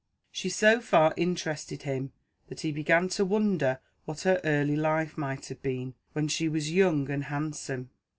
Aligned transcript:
She 0.31 0.49
so 0.49 0.79
far 0.81 1.13
interested 1.15 1.83
him, 1.83 2.11
that 2.47 2.61
he 2.61 2.71
began 2.71 3.07
to 3.09 3.23
wonder 3.23 3.79
what 4.05 4.21
her 4.21 4.41
early 4.43 4.75
life 4.75 5.15
might 5.15 5.45
have 5.49 5.61
been, 5.61 5.93
when 6.13 6.27
she 6.27 6.49
was 6.49 6.71
young 6.71 7.07
and 7.11 7.25
handsome. 7.25 7.91